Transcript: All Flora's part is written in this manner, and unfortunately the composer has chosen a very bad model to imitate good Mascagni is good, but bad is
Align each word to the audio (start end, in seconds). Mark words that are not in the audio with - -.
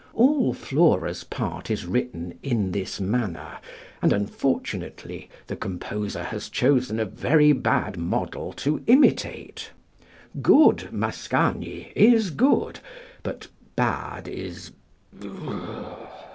All 0.15 0.51
Flora's 0.51 1.23
part 1.23 1.69
is 1.69 1.85
written 1.85 2.33
in 2.41 2.71
this 2.71 2.99
manner, 2.99 3.59
and 4.01 4.11
unfortunately 4.11 5.29
the 5.45 5.55
composer 5.55 6.23
has 6.23 6.49
chosen 6.49 6.99
a 6.99 7.05
very 7.05 7.51
bad 7.53 7.97
model 7.97 8.51
to 8.53 8.81
imitate 8.87 9.69
good 10.41 10.89
Mascagni 10.91 11.91
is 11.95 12.31
good, 12.31 12.79
but 13.21 13.49
bad 13.75 14.27
is 14.27 14.71